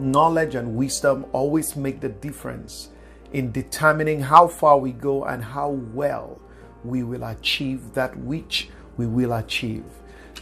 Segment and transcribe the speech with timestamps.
[0.00, 2.88] knowledge and wisdom always make the difference
[3.32, 6.40] in determining how far we go and how well
[6.84, 9.84] we will achieve that which we will achieve.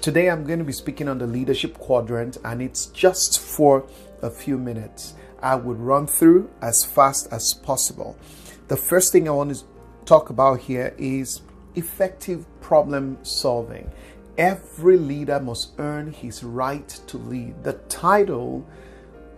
[0.00, 3.86] Today, I'm going to be speaking on the leadership quadrant, and it's just for
[4.22, 5.14] a few minutes.
[5.42, 8.16] I would run through as fast as possible.
[8.68, 9.64] The first thing I want to
[10.04, 11.42] talk about here is
[11.74, 13.90] effective problem solving.
[14.36, 17.64] Every leader must earn his right to lead.
[17.64, 18.64] The title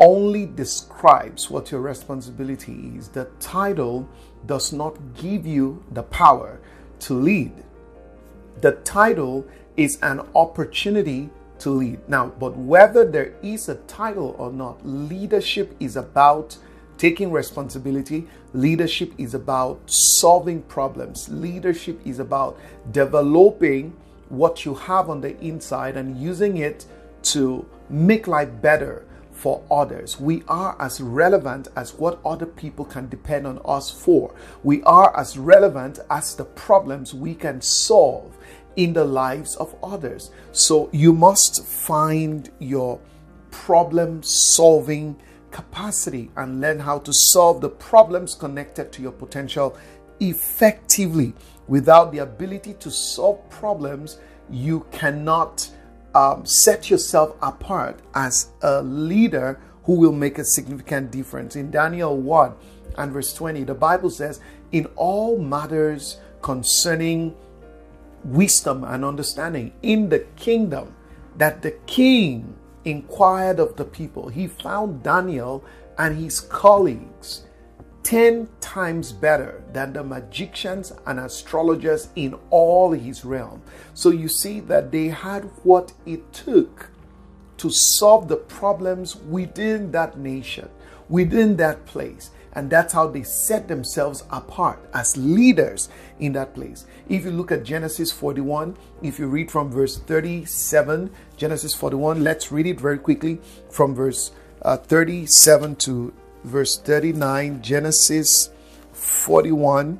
[0.00, 3.09] only describes what your responsibility is.
[3.09, 4.09] The title
[4.46, 6.59] does not give you the power
[7.00, 7.52] to lead.
[8.62, 12.00] The title is an opportunity to lead.
[12.09, 16.56] Now, but whether there is a title or not, leadership is about
[16.96, 18.26] taking responsibility.
[18.54, 21.28] Leadership is about solving problems.
[21.28, 22.59] Leadership is about
[22.90, 23.95] developing
[24.30, 26.87] what you have on the inside and using it
[27.23, 29.04] to make life better
[29.40, 30.20] for others.
[30.20, 34.34] We are as relevant as what other people can depend on us for.
[34.62, 38.37] We are as relevant as the problems we can solve
[38.76, 40.30] in the lives of others.
[40.52, 43.00] So you must find your
[43.50, 45.16] problem solving
[45.50, 49.74] capacity and learn how to solve the problems connected to your potential
[50.20, 51.32] effectively.
[51.66, 54.18] Without the ability to solve problems,
[54.50, 55.70] you cannot
[56.14, 61.56] um, set yourself apart as a leader who will make a significant difference.
[61.56, 62.54] In Daniel 1
[62.98, 64.41] and verse 20, the Bible says,
[64.72, 67.34] In all matters concerning
[68.25, 70.94] wisdom and understanding in the kingdom,
[71.36, 72.54] that the king
[72.84, 75.64] inquired of the people, he found Daniel
[75.98, 77.44] and his colleagues
[78.03, 83.62] 10 times better than the magicians and astrologers in all his realm.
[83.94, 86.91] So you see that they had what it took
[87.59, 90.69] to solve the problems within that nation,
[91.09, 92.31] within that place.
[92.53, 95.88] And that's how they set themselves apart as leaders
[96.19, 96.87] in that place.
[97.09, 102.50] If you look at Genesis 41, if you read from verse 37, Genesis 41, let's
[102.50, 103.41] read it very quickly
[103.71, 104.32] from verse
[104.62, 106.12] uh, 37 to
[106.45, 108.51] verse 39, Genesis
[108.93, 109.99] 41.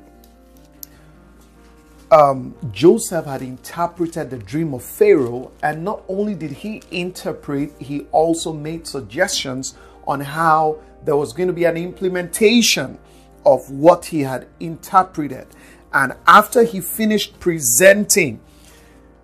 [2.11, 8.01] Um, Joseph had interpreted the dream of Pharaoh, and not only did he interpret, he
[8.11, 9.75] also made suggestions
[10.05, 12.99] on how there was going to be an implementation
[13.45, 15.47] of what he had interpreted.
[15.93, 18.41] And after he finished presenting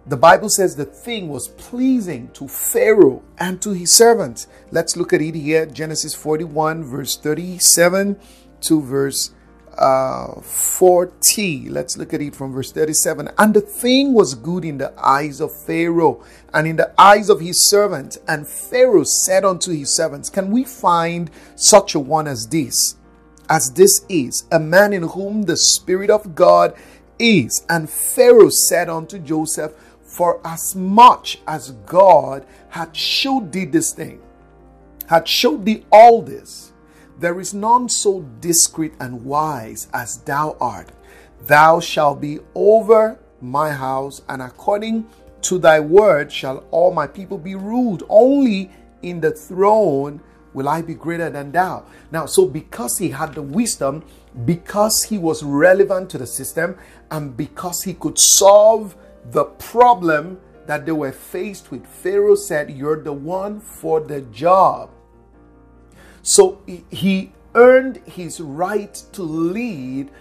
[0.08, 4.48] the Bible says the thing was pleasing to Pharaoh and to his servants.
[4.72, 8.18] Let's look at it here Genesis 41, verse 37
[8.62, 9.32] to verse
[9.78, 11.70] uh, 40.
[11.70, 13.30] Let's look at it from verse 37.
[13.38, 17.42] And the thing was good in the eyes of Pharaoh and in the eyes of
[17.42, 18.18] his servants.
[18.30, 22.96] And Pharaoh said unto his servants, Can we find such a one as this?
[23.50, 26.74] As this is, a man in whom the Spirit of God
[27.20, 27.66] is.
[27.70, 29.74] And Pharaoh said unto Joseph,
[30.18, 34.20] for as much as God had showed thee this thing,
[35.06, 36.74] had showed thee all this,
[37.20, 40.90] there is none so discreet and wise as thou art.
[41.46, 45.06] Thou shalt be over my house, and according
[45.42, 48.02] to thy word shall all my people be ruled.
[48.10, 48.72] Only
[49.04, 50.20] in the throne
[50.56, 51.86] will I be greater than thou.
[52.12, 54.04] Now, so because he had the wisdom,
[54.46, 56.76] because he was relevant to the system,
[57.12, 58.96] and because he could solve
[59.32, 61.86] the problem that they were faced with.
[61.88, 64.92] Pharaoh said, You're the one for the job.
[66.22, 70.12] So he earned his right to lead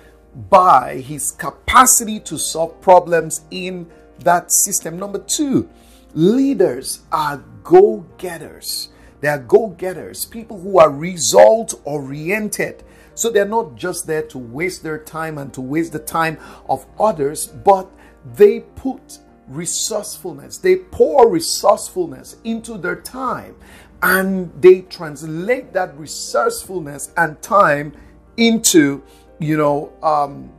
[0.50, 3.90] by his capacity to solve problems in
[4.20, 4.98] that system.
[4.98, 5.68] Number two,
[6.14, 8.90] leaders are go getters.
[9.20, 12.84] They are go getters, people who are result oriented.
[13.14, 16.38] So they're not just there to waste their time and to waste the time
[16.68, 17.90] of others, but
[18.34, 23.54] they put resourcefulness, they pour resourcefulness into their time
[24.02, 27.92] and they translate that resourcefulness and time
[28.36, 29.02] into,
[29.38, 30.50] you know, um,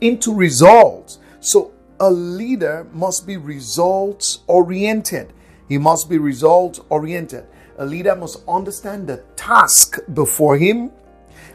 [0.00, 1.18] into results.
[1.40, 5.32] So a leader must be results oriented.
[5.68, 7.46] He must be result oriented.
[7.78, 10.90] A leader must understand the task before him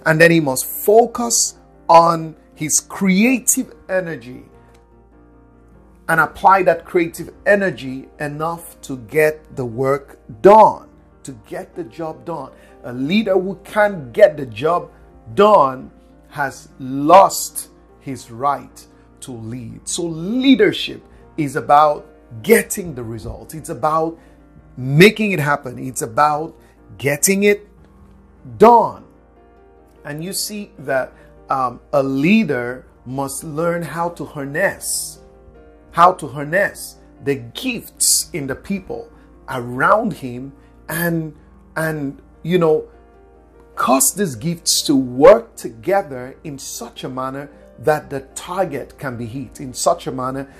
[0.05, 1.57] and then he must focus
[1.87, 4.45] on his creative energy
[6.07, 10.87] and apply that creative energy enough to get the work done,
[11.23, 12.51] to get the job done.
[12.83, 14.91] A leader who can't get the job
[15.33, 15.91] done
[16.29, 17.69] has lost
[18.01, 18.85] his right
[19.21, 19.87] to lead.
[19.87, 21.03] So, leadership
[21.37, 22.05] is about
[22.43, 24.17] getting the results, it's about
[24.77, 26.55] making it happen, it's about
[26.97, 27.67] getting it
[28.57, 29.05] done.
[30.03, 31.13] And you see that
[31.49, 35.19] um, a leader must learn how to harness,
[35.95, 39.09] how to harness the gifts in the people
[39.47, 40.51] around him
[40.89, 41.33] and
[41.77, 42.85] and you know
[43.75, 47.49] cause these gifts to work together in such a manner
[47.79, 50.53] that the target can be hit in such a manner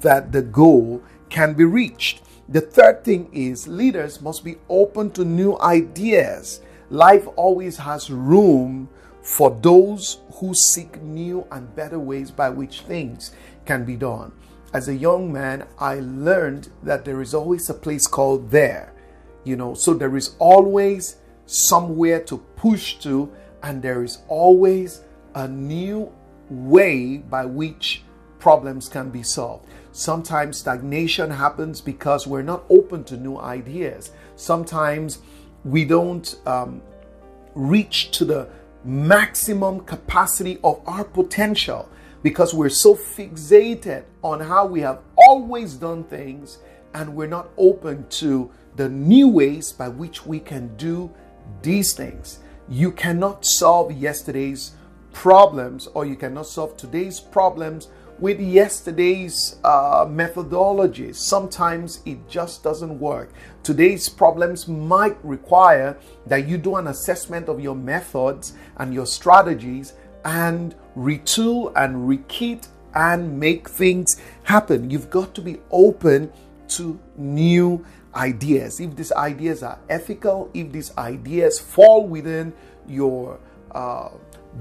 [0.00, 2.22] that the goal can be reached.
[2.48, 6.60] The third thing is leaders must be open to new ideas.
[6.90, 8.88] Life always has room
[9.24, 13.32] for those who seek new and better ways by which things
[13.64, 14.32] can be done
[14.74, 18.92] as a young man, I learned that there is always a place called there.
[19.44, 21.16] You know, so there is always
[21.46, 23.32] somewhere to push to,
[23.62, 25.02] and there is always
[25.36, 26.12] a new
[26.50, 28.02] way by which
[28.40, 29.68] problems can be solved.
[29.92, 34.10] Sometimes stagnation happens because we're not open to new ideas.
[34.34, 35.18] Sometimes
[35.64, 36.82] we don't um,
[37.54, 38.48] reach to the
[38.84, 41.88] maximum capacity of our potential
[42.24, 46.58] because we're so fixated on how we have always done things
[46.94, 51.12] and we're not open to the new ways by which we can do
[51.60, 52.38] these things.
[52.66, 54.72] You cannot solve yesterday's
[55.12, 57.88] problems or you cannot solve today's problems
[58.18, 61.16] with yesterday's uh, methodologies.
[61.16, 63.34] Sometimes it just doesn't work.
[63.62, 69.92] Today's problems might require that you do an assessment of your methods and your strategies
[70.24, 74.90] and retool and rekit and make things happen.
[74.90, 76.32] You've got to be open
[76.68, 77.84] to new
[78.14, 78.80] ideas.
[78.80, 82.52] If these ideas are ethical, if these ideas fall within
[82.86, 83.38] your
[83.72, 84.10] uh,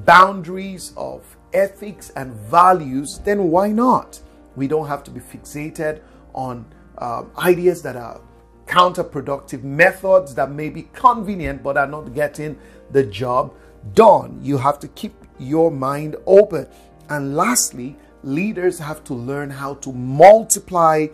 [0.06, 1.24] boundaries of
[1.54, 4.19] ethics and values, then why not?
[4.56, 6.01] We don't have to be fixated
[6.33, 6.65] on
[6.98, 8.21] uh, ideas that are
[8.65, 12.57] counterproductive, methods that may be convenient but are not getting
[12.92, 13.54] the job
[13.94, 14.39] done.
[14.42, 15.13] You have to keep
[15.44, 16.68] your mind open.
[17.10, 21.07] And lastly, leaders have to learn how to multiply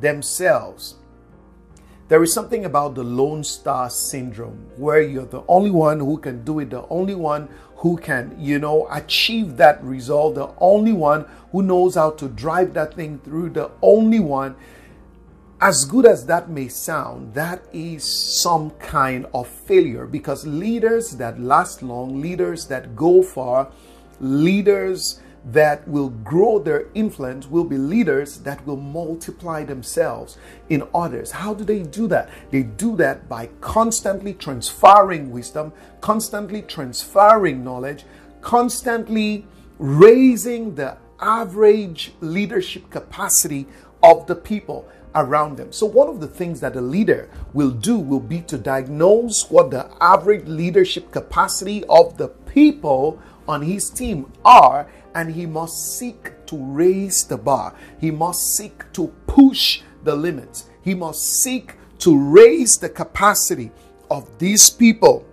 [0.00, 0.96] themselves.
[2.08, 6.44] There is something about the Lone Star syndrome where you're the only one who can
[6.44, 11.26] do it, the only one who can, you know, achieve that result, the only one
[11.52, 14.54] who knows how to drive that thing through, the only one
[15.62, 21.38] as good as that may sound, that is some kind of failure because leaders that
[21.38, 23.70] last long, leaders that go far,
[24.18, 30.36] leaders that will grow their influence will be leaders that will multiply themselves
[30.68, 31.30] in others.
[31.30, 32.28] How do they do that?
[32.50, 38.04] They do that by constantly transferring wisdom, constantly transferring knowledge,
[38.40, 39.46] constantly
[39.78, 43.66] raising the average leadership capacity
[44.02, 45.72] of the people around them.
[45.72, 49.70] So, one of the things that a leader will do will be to diagnose what
[49.70, 56.32] the average leadership capacity of the people on his team are, and he must seek
[56.46, 57.74] to raise the bar.
[58.00, 60.68] He must seek to push the limits.
[60.82, 63.70] He must seek to raise the capacity
[64.10, 65.24] of these people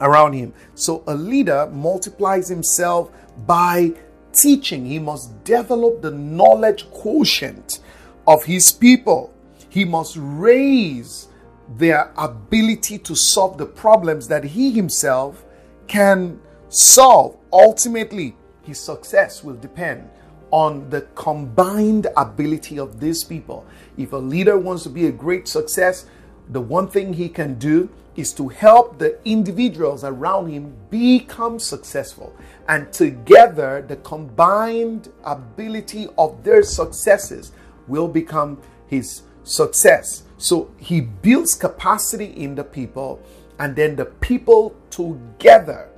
[0.00, 0.52] around him.
[0.74, 3.10] So, a leader multiplies himself
[3.46, 3.94] by
[4.32, 4.86] teaching.
[4.86, 7.80] He must develop the knowledge quotient
[8.28, 9.32] of his people.
[9.70, 11.28] He must raise
[11.76, 15.44] their ability to solve the problems that he himself
[15.86, 16.38] can
[16.68, 17.38] solve.
[17.50, 20.10] Ultimately, his success will depend
[20.50, 23.66] on the combined ability of these people.
[23.96, 26.04] If a leader wants to be a great success,
[26.50, 32.34] the one thing he can do is to help the individuals around him become successful.
[32.68, 37.52] And together, the combined ability of their successes
[37.88, 40.24] will become his success.
[40.36, 43.20] So he builds capacity in the people,
[43.58, 45.90] and then the people together,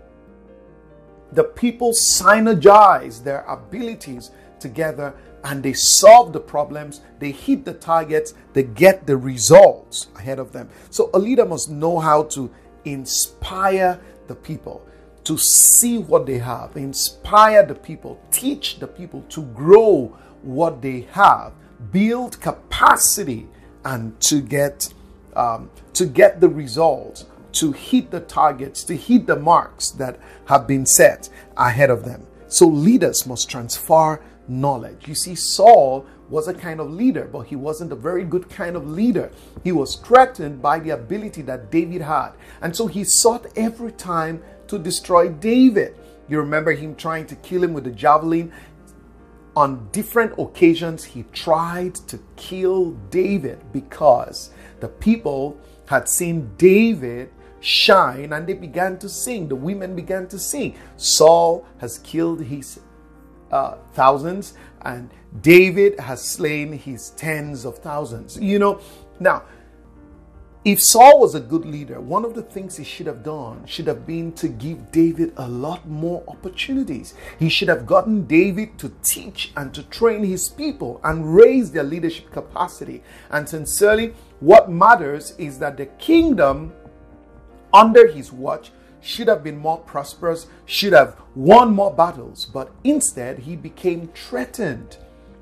[1.33, 8.35] the people synergize their abilities together and they solve the problems, they hit the targets,
[8.53, 10.69] they get the results ahead of them.
[10.91, 12.51] So a leader must know how to
[12.85, 14.87] inspire the people
[15.25, 21.03] to see what they have, inspire the people, teach the people to grow what they
[21.13, 21.53] have
[21.93, 23.49] build capacity
[23.85, 24.93] and to get
[25.35, 30.67] um, to get the results to hit the targets to hit the marks that have
[30.67, 32.27] been set ahead of them.
[32.49, 35.07] So leaders must transfer knowledge.
[35.07, 38.77] You see saul was a kind of leader but he wasn't a very good kind
[38.77, 39.31] of leader.
[39.65, 42.33] He was threatened by the ability that david had.
[42.61, 45.97] And so he sought every time to destroy david.
[46.29, 48.53] You remember him trying to kill him with the javelin
[49.57, 57.31] on different occasions, he tried to kill David because the people had seen David
[57.61, 59.49] shine and they began to sing.
[59.49, 60.77] The women began to sing.
[60.97, 62.81] Saul has killed his
[63.51, 65.11] uh, thousands and
[65.43, 68.39] David has slain his tens of thousands.
[68.39, 68.81] You know,
[69.19, 69.43] now,
[70.63, 73.87] if Saul was a good leader, one of the things he should have done should
[73.87, 77.15] have been to give David a lot more opportunities.
[77.39, 81.83] He should have gotten David to teach and to train his people and raise their
[81.83, 83.03] leadership capacity.
[83.31, 86.75] And sincerely, what matters is that the kingdom
[87.73, 93.39] under his watch should have been more prosperous, should have won more battles, but instead
[93.39, 94.99] he became threatened.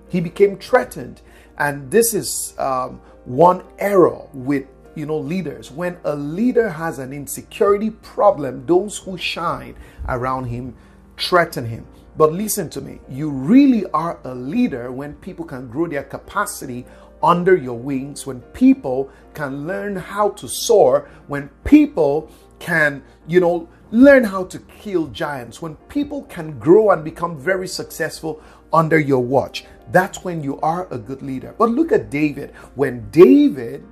[0.09, 1.23] He became threatened.
[1.59, 4.67] And this is um, one error with
[4.99, 5.71] you know leaders.
[5.71, 9.77] When a leader has an insecurity problem, those who shine
[10.09, 10.77] around him
[11.17, 11.87] threaten him.
[12.17, 16.85] But listen to me, you really are a leader when people can grow their capacity
[17.23, 23.69] under your wings, when people can learn how to soar, when people can, you know,
[23.91, 29.23] learn how to kill giants, when people can grow and become very successful under your
[29.23, 29.65] watch.
[29.91, 31.55] That's when you are a good leader.
[31.57, 32.51] But look at David.
[32.75, 33.85] When David,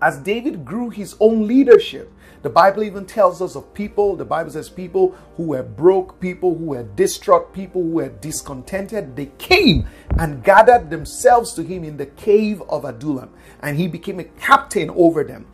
[0.00, 2.12] as David grew his own leadership,
[2.42, 6.56] the Bible even tells us of people, the Bible says people who were broke, people
[6.56, 9.88] who were distraught, people who were discontented, they came
[10.18, 13.30] and gathered themselves to him in the cave of Adullam.
[13.60, 15.46] And he became a captain over them.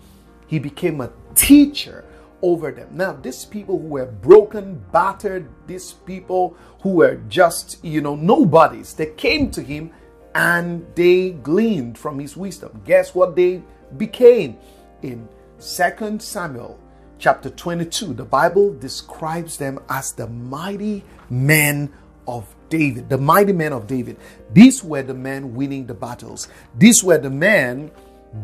[0.46, 2.04] He became a teacher
[2.42, 2.90] over them.
[2.92, 8.92] Now, these people who were broken, battered, these people who were just, you know, nobodies,
[8.92, 9.90] they came to him
[10.34, 12.82] and they gleaned from his wisdom.
[12.84, 13.62] Guess what they
[13.98, 14.58] became?
[15.02, 16.78] In Second Samuel
[17.18, 21.92] chapter 22, the Bible describes them as the mighty men
[22.26, 24.16] of David, the mighty men of David.
[24.52, 26.48] These were the men winning the battles.
[26.76, 27.90] These were the men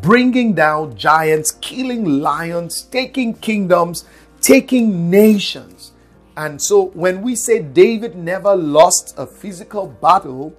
[0.00, 4.04] bringing down giants, killing lions, taking kingdoms,
[4.40, 5.92] taking nations.
[6.37, 10.54] And so when we say David never lost a physical battle,